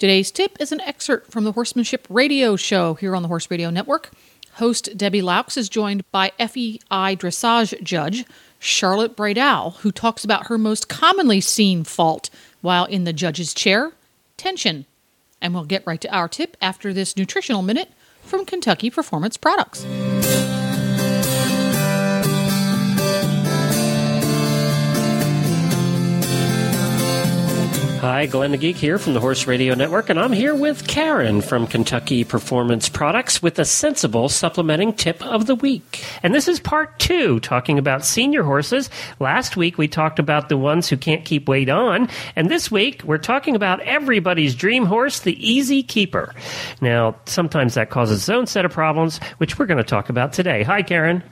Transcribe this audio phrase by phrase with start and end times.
[0.00, 3.68] Today's tip is an excerpt from the Horsemanship Radio Show here on the Horse Radio
[3.68, 4.08] Network.
[4.52, 8.24] Host Debbie Loucks is joined by FEI dressage judge
[8.58, 12.30] Charlotte Bredahl, who talks about her most commonly seen fault
[12.62, 13.92] while in the judge's chair
[14.38, 14.86] tension.
[15.42, 17.90] And we'll get right to our tip after this nutritional minute
[18.22, 19.84] from Kentucky Performance Products.
[28.00, 31.42] Hi, Glenn the Geek here from the Horse Radio Network, and I'm here with Karen
[31.42, 36.02] from Kentucky Performance Products with a sensible supplementing tip of the week.
[36.22, 38.88] And this is part two, talking about senior horses.
[39.18, 43.02] Last week we talked about the ones who can't keep weight on, and this week
[43.04, 46.34] we're talking about everybody's dream horse, the Easy Keeper.
[46.80, 50.32] Now, sometimes that causes its own set of problems, which we're going to talk about
[50.32, 50.62] today.
[50.62, 51.22] Hi, Karen.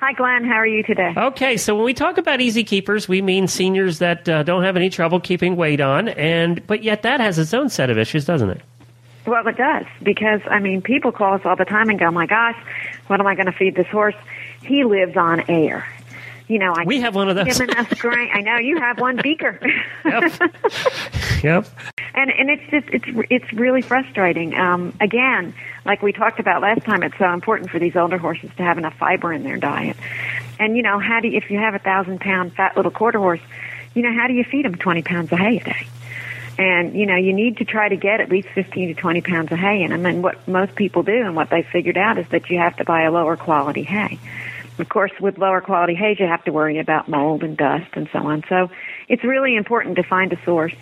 [0.00, 0.44] Hi, Glenn.
[0.44, 1.12] How are you today?
[1.16, 4.76] Okay, so when we talk about easy keepers, we mean seniors that uh, don't have
[4.76, 8.24] any trouble keeping weight on, and but yet that has its own set of issues,
[8.24, 8.60] doesn't it?
[9.26, 12.26] Well, it does because I mean, people call us all the time and go, "My
[12.26, 12.56] gosh,
[13.08, 14.14] what am I going to feed this horse?
[14.62, 15.84] He lives on air."
[16.46, 17.58] You know, I we have one of those.
[17.58, 18.30] Give enough grain.
[18.32, 19.58] I know you have one beaker.
[20.04, 20.32] yep.
[21.42, 21.66] yep.
[22.38, 24.54] And it's just it's it's really frustrating.
[24.54, 28.50] Um, again, like we talked about last time, it's so important for these older horses
[28.58, 29.96] to have enough fiber in their diet.
[30.60, 33.18] And you know, how do you, if you have a thousand pound fat little quarter
[33.18, 33.40] horse,
[33.94, 35.88] you know, how do you feed them twenty pounds of hay a day?
[36.58, 39.50] And you know, you need to try to get at least fifteen to twenty pounds
[39.50, 40.06] of hay in them.
[40.06, 42.84] And what most people do, and what they figured out, is that you have to
[42.84, 44.20] buy a lower quality hay.
[44.78, 48.08] Of course, with lower quality hay, you have to worry about mold and dust and
[48.12, 48.44] so on.
[48.48, 48.70] So
[49.08, 50.74] it's really important to find a source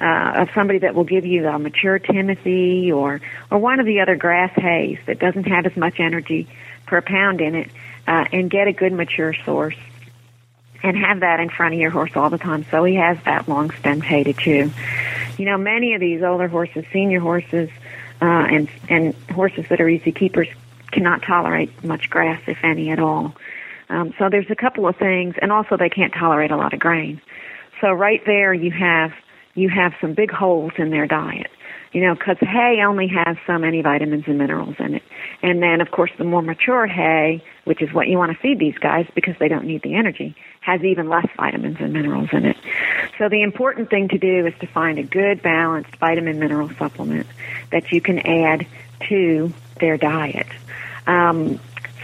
[0.00, 3.20] uh, of somebody that will give you a mature Timothy or
[3.50, 6.48] or one of the other grass hays that doesn't have as much energy
[6.86, 7.70] per pound in it,
[8.06, 9.76] uh, and get a good mature source
[10.82, 13.48] and have that in front of your horse all the time so he has that
[13.48, 14.70] long stemmed hay to chew.
[15.38, 17.70] You know, many of these older horses, senior horses,
[18.20, 20.48] uh, and and horses that are easy keepers
[20.94, 23.34] cannot tolerate much grass, if any at all.
[23.88, 26.80] Um, so there's a couple of things, and also they can't tolerate a lot of
[26.80, 27.20] grain.
[27.80, 29.12] So right there, you have
[29.54, 31.50] you have some big holes in their diet.
[31.92, 35.04] You know, because hay only has so many vitamins and minerals in it.
[35.42, 38.58] And then, of course, the more mature hay, which is what you want to feed
[38.58, 42.46] these guys because they don't need the energy, has even less vitamins and minerals in
[42.46, 42.56] it.
[43.16, 47.28] So the important thing to do is to find a good balanced vitamin mineral supplement
[47.70, 48.66] that you can add
[49.08, 49.52] to
[49.84, 50.46] their diet.
[51.06, 51.60] Um,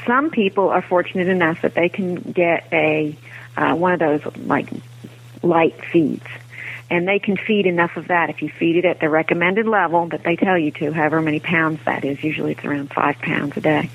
[0.06, 3.16] some people are fortunate enough that they can get a
[3.56, 4.68] uh, one of those like
[5.42, 6.26] light feeds
[6.90, 10.08] and they can feed enough of that if you feed it at the recommended level
[10.08, 12.22] that they tell you to, however many pounds that is.
[12.22, 13.88] Usually it's around five pounds a day.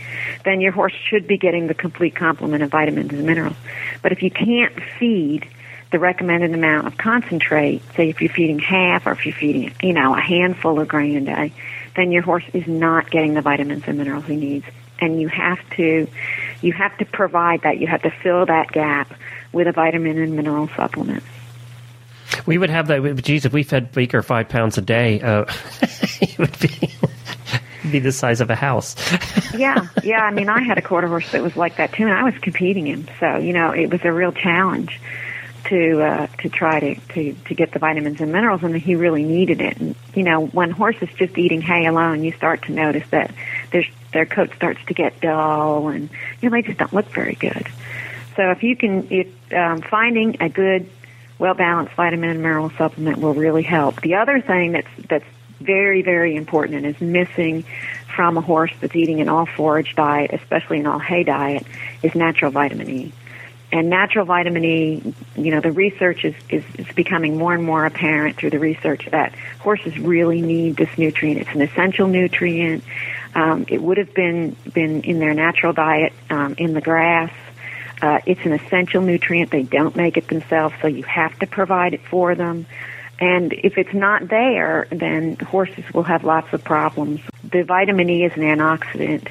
[0.45, 3.57] Then your horse should be getting the complete complement of vitamins and minerals.
[4.01, 5.47] But if you can't feed
[5.91, 9.93] the recommended amount of concentrate, say if you're feeding half or if you're feeding, you
[9.93, 11.53] know, a handful of grain a day,
[11.95, 14.65] then your horse is not getting the vitamins and minerals he needs.
[14.99, 16.07] And you have to,
[16.61, 17.79] you have to provide that.
[17.79, 19.13] You have to fill that gap
[19.51, 21.23] with a vitamin and mineral supplement.
[22.45, 23.23] We would have that.
[23.23, 25.45] Geez, if we fed Beaker five pounds a day, uh,
[26.21, 26.91] he would be
[27.91, 28.95] be the size of a house.
[29.53, 30.23] yeah, yeah.
[30.23, 32.37] I mean, I had a quarter horse that was like that too, and I was
[32.39, 33.07] competing him.
[33.19, 34.99] So you know, it was a real challenge
[35.65, 39.23] to uh, to try to, to to get the vitamins and minerals, and he really
[39.23, 39.77] needed it.
[39.77, 43.33] And you know, when horses just eating hay alone, you start to notice that
[43.71, 43.83] their
[44.13, 46.09] their coat starts to get dull, and
[46.41, 47.67] you know, they just don't look very good.
[48.35, 50.89] So if you can, if um, finding a good
[51.37, 54.01] well balanced vitamin and mineral supplement will really help.
[54.01, 55.25] The other thing that's that's
[55.59, 57.63] very very important and is missing
[58.15, 61.65] from a horse that's eating an all forage diet, especially an all hay diet,
[62.01, 63.13] is natural vitamin E.
[63.75, 67.85] And natural vitamin E, you know, the research is, is, is becoming more and more
[67.85, 71.41] apparent through the research that horses really need this nutrient.
[71.41, 72.83] It's an essential nutrient.
[73.33, 77.31] Um, it would have been been in their natural diet um, in the grass
[78.01, 79.51] uh, it's an essential nutrient.
[79.51, 82.65] They don't make it themselves, so you have to provide it for them.
[83.19, 87.21] And if it's not there, then horses will have lots of problems.
[87.49, 89.29] The vitamin E is an antioxidant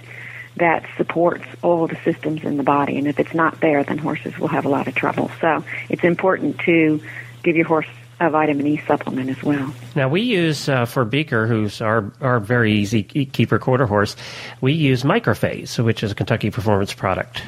[0.56, 4.39] that supports all the systems in the body, and if it's not there, then horses
[4.39, 5.31] will have a lot of trouble.
[5.41, 7.01] So it's important to
[7.43, 7.89] give your horse
[8.21, 9.75] a vitamin E supplement as well.
[9.97, 14.17] Now we use uh, for Beaker, who's our our very easy keeper quarter horse,
[14.61, 17.43] we use Microphase, which is a Kentucky Performance product.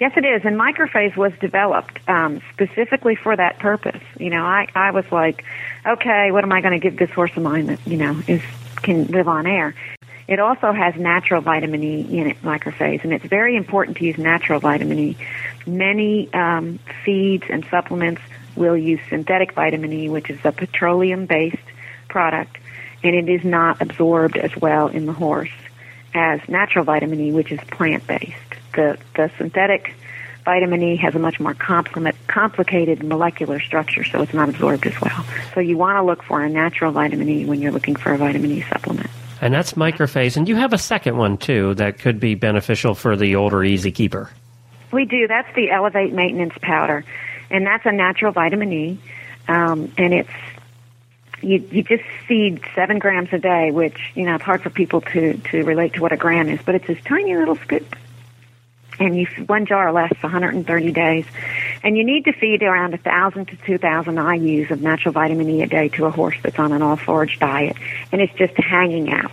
[0.00, 4.02] Yes, it is, and Microphase was developed um, specifically for that purpose.
[4.18, 5.44] You know, I I was like,
[5.86, 8.42] okay, what am I going to give this horse of mine that you know is
[8.82, 9.76] can live on air?
[10.28, 14.18] It also has natural vitamin E in it, Microphase, and it's very important to use
[14.18, 15.16] natural vitamin E.
[15.66, 18.22] Many um, feeds and supplements
[18.56, 21.56] will use synthetic vitamin E, which is a petroleum-based
[22.08, 22.56] product,
[23.02, 25.50] and it is not absorbed as well in the horse
[26.14, 28.36] as natural vitamin E, which is plant-based.
[28.74, 29.94] The the synthetic
[30.44, 35.24] vitamin E has a much more complicated molecular structure, so it's not absorbed as well.
[35.54, 38.18] So you want to look for a natural vitamin E when you're looking for a
[38.18, 39.10] vitamin E supplement.
[39.42, 40.38] And that's microphase.
[40.38, 43.92] And you have a second one too that could be beneficial for the older easy
[43.92, 44.30] keeper.
[44.92, 45.26] We do.
[45.26, 47.04] That's the Elevate Maintenance Powder
[47.52, 48.98] and that's a natural vitamin E,
[49.46, 50.30] um, and it's
[51.42, 55.02] you you just feed seven grams a day, which you know it's hard for people
[55.02, 57.94] to to relate to what a gram is, but it's this tiny little scoop.
[58.98, 61.26] And you one jar lasts 130 days,
[61.82, 65.62] and you need to feed around a thousand to 2,000 IU's of natural vitamin E
[65.62, 67.76] a day to a horse that's on an all forage diet,
[68.10, 69.32] and it's just hanging out.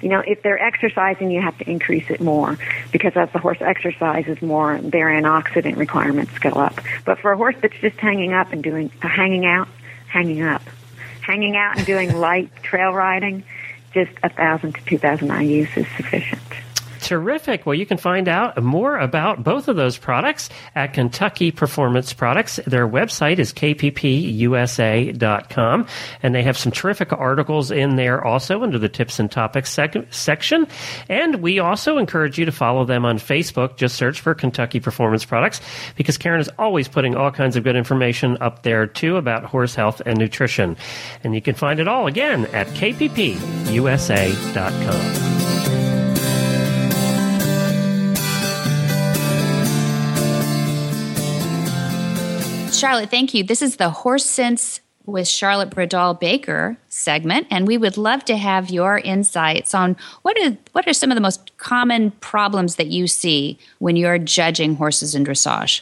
[0.00, 2.56] You know, if they're exercising, you have to increase it more
[2.92, 6.80] because as the horse exercises more, their antioxidant requirements go up.
[7.04, 9.68] But for a horse that's just hanging up and doing uh, hanging out,
[10.06, 10.62] hanging up,
[11.20, 13.42] hanging out and doing light trail riding,
[13.92, 16.42] just a thousand to two thousand IU's is sufficient.
[17.08, 17.64] Terrific.
[17.64, 22.60] Well, you can find out more about both of those products at Kentucky Performance Products.
[22.66, 23.96] Their website is kppusa.com,
[26.22, 30.12] and they have some terrific articles in there also under the tips and topics sec-
[30.12, 30.66] section.
[31.08, 33.78] And we also encourage you to follow them on Facebook.
[33.78, 35.62] Just search for Kentucky Performance Products
[35.96, 39.74] because Karen is always putting all kinds of good information up there too about horse
[39.74, 40.76] health and nutrition.
[41.24, 43.38] And you can find it all again at kppusa.com.
[52.78, 53.42] Charlotte, thank you.
[53.42, 58.36] This is the Horse Sense with Charlotte Bredahl Baker segment, and we would love to
[58.36, 62.86] have your insights on what are what are some of the most common problems that
[62.86, 65.80] you see when you're judging horses in dressage.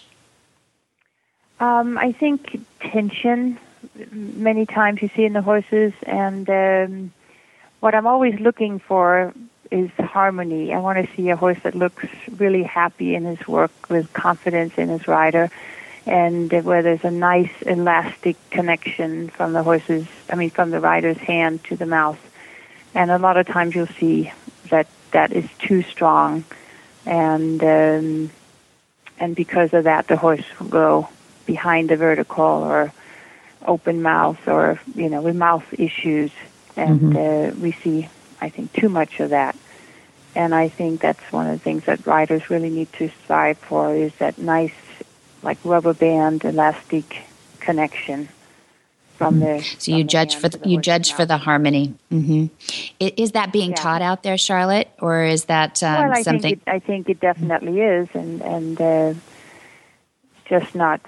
[1.60, 3.58] Um, I think tension.
[4.10, 7.12] Many times you see in the horses, and um,
[7.80, 9.34] what I'm always looking for
[9.70, 10.72] is harmony.
[10.72, 12.06] I want to see a horse that looks
[12.38, 15.50] really happy in his work, with confidence in his rider
[16.06, 21.18] and where there's a nice elastic connection from the horse's, I mean, from the rider's
[21.18, 22.18] hand to the mouth.
[22.94, 24.32] And a lot of times you'll see
[24.70, 26.44] that that is too strong,
[27.04, 28.30] and um,
[29.18, 31.08] and because of that, the horse will go
[31.44, 32.92] behind the vertical or
[33.66, 36.30] open mouth or you know with mouth issues,
[36.76, 37.58] and mm-hmm.
[37.58, 38.08] uh, we see,
[38.40, 39.56] I think, too much of that.
[40.34, 43.94] And I think that's one of the things that riders really need to strive for
[43.94, 44.72] is that nice
[45.46, 47.22] like rubber band elastic
[47.60, 48.28] connection
[49.14, 49.58] from mm-hmm.
[49.58, 49.76] the.
[49.78, 51.94] So you judge for the, the you judge for the harmony.
[52.12, 52.46] Mm-hmm.
[53.00, 53.76] Is that being yeah.
[53.76, 56.56] taught out there, Charlotte, or is that um, well, I something?
[56.56, 59.14] Think it, I think it definitely is, and and uh,
[60.46, 61.00] just not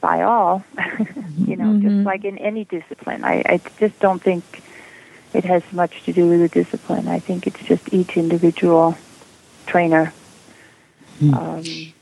[0.00, 0.64] by all.
[1.38, 1.88] you know, mm-hmm.
[1.88, 4.62] just like in any discipline, I, I just don't think
[5.34, 7.08] it has much to do with the discipline.
[7.08, 8.96] I think it's just each individual
[9.66, 10.14] trainer.
[11.20, 11.34] Mm.
[11.34, 11.93] Um,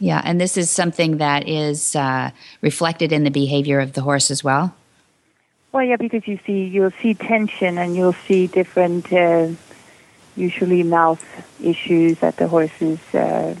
[0.00, 2.30] yeah, and this is something that is uh,
[2.62, 4.74] reflected in the behavior of the horse as well.
[5.72, 9.50] Well, yeah, because you see, you'll see tension, and you'll see different, uh,
[10.36, 11.22] usually mouth
[11.62, 13.54] issues that the horse is uh,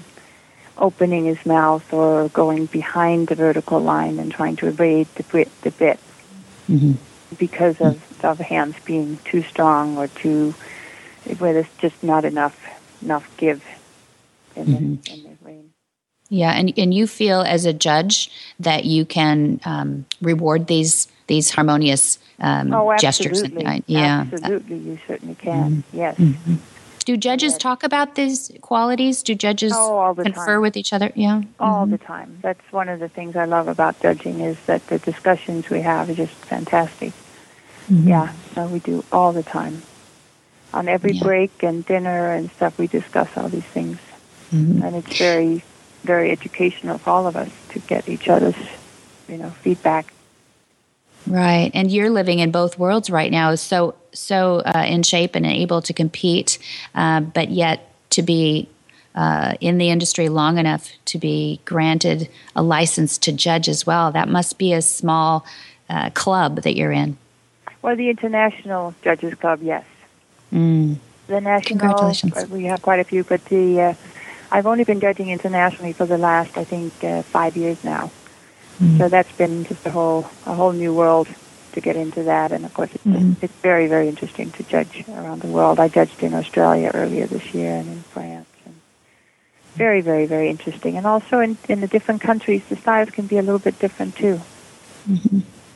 [0.78, 5.48] opening his mouth or going behind the vertical line and trying to evade the bit,
[5.60, 6.00] the bit
[6.68, 6.92] mm-hmm.
[7.38, 10.54] because of, of hands being too strong or too,
[11.38, 12.56] where there's just not enough
[13.02, 13.64] enough give
[14.56, 14.94] in, mm-hmm.
[15.02, 15.29] the, in the.
[16.30, 21.50] Yeah, and and you feel as a judge that you can um, reward these these
[21.50, 23.42] harmonious um, oh, gestures.
[23.42, 25.82] And, yeah, absolutely, you certainly can.
[25.82, 25.96] Mm-hmm.
[25.96, 26.16] Yes.
[26.16, 26.54] Mm-hmm.
[27.04, 27.58] Do judges yes.
[27.58, 29.24] talk about these qualities?
[29.24, 30.60] Do judges oh, confer time.
[30.60, 31.10] with each other?
[31.16, 31.92] Yeah, all mm-hmm.
[31.92, 32.38] the time.
[32.42, 36.10] That's one of the things I love about judging is that the discussions we have
[36.10, 37.12] are just fantastic.
[37.90, 38.08] Mm-hmm.
[38.08, 39.82] Yeah, so we do all the time.
[40.72, 41.24] On every yeah.
[41.24, 43.98] break and dinner and stuff, we discuss all these things,
[44.52, 44.82] mm-hmm.
[44.84, 45.64] and it's very
[46.02, 48.56] very educational for all of us to get each other's,
[49.28, 50.12] you know, feedback.
[51.26, 55.46] Right, and you're living in both worlds right now, so so uh, in shape and
[55.46, 56.58] able to compete,
[56.94, 58.68] uh, but yet to be
[59.14, 64.10] uh, in the industry long enough to be granted a license to judge as well.
[64.12, 65.44] That must be a small
[65.88, 67.18] uh, club that you're in.
[67.82, 69.84] Well, the International Judges Club, yes.
[70.52, 70.96] Mm.
[71.26, 72.48] The national, Congratulations.
[72.50, 73.94] we have quite a few, but the uh,
[74.50, 78.10] I've only been judging internationally for the last, I think, uh, five years now.
[78.80, 78.98] Mm.
[78.98, 81.28] So that's been just a whole a whole new world
[81.72, 83.36] to get into that, and of course, it's, Mhm.
[83.42, 85.78] it's very very interesting to judge around the world.
[85.78, 88.74] I judged in Australia earlier this year and in France, and
[89.76, 90.96] very very very interesting.
[90.96, 94.16] And also in in the different countries, the styles can be a little bit different
[94.16, 94.40] too.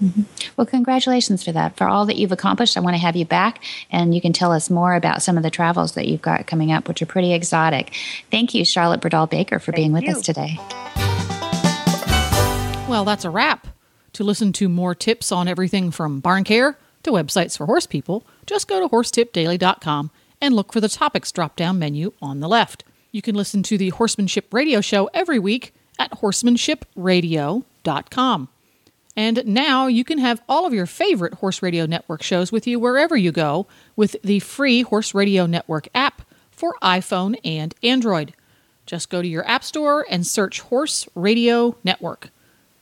[0.03, 0.23] Mm-hmm.
[0.57, 1.77] Well, congratulations for that.
[1.77, 4.53] For all that you've accomplished, I want to have you back and you can tell
[4.53, 7.33] us more about some of the travels that you've got coming up, which are pretty
[7.33, 7.95] exotic.
[8.31, 10.13] Thank you, Charlotte Bredahl Baker, for being with you.
[10.13, 10.59] us today.
[12.89, 13.69] Well, that's a wrap.
[14.15, 18.25] To listen to more tips on everything from barn care to websites for horse people,
[18.47, 20.11] just go to horsetipdaily.com
[20.41, 22.85] and look for the topics drop down menu on the left.
[23.11, 28.49] You can listen to the Horsemanship Radio Show every week at horsemanshipradio.com.
[29.17, 32.81] And now you can have all of your favorite Horse Radio Network shows with you
[32.81, 38.35] wherever you go with the free Horse Radio Network app for iPhone and Android.
[38.87, 42.31] Just go to your App Store and search Horse Radio Network.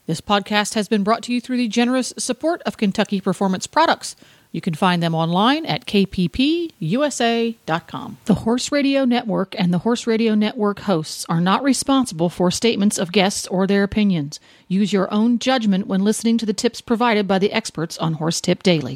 [0.05, 4.15] This podcast has been brought to you through the generous support of Kentucky Performance Products.
[4.53, 6.69] You can find them online at kppusa.com.
[8.25, 12.99] The Horse Radio Network and the Horse Radio Network hosts are not responsible for statements
[12.99, 14.39] of guests or their opinions.
[14.67, 18.39] Use your own judgment when listening to the tips provided by the experts on Horse
[18.39, 18.95] Tip Daily.